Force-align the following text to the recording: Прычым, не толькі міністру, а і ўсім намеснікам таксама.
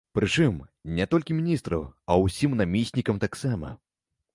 Прычым, 0.17 0.55
не 0.99 1.05
толькі 1.11 1.37
міністру, 1.41 1.83
а 2.09 2.19
і 2.23 2.27
ўсім 2.27 2.59
намеснікам 2.63 3.25
таксама. 3.27 3.69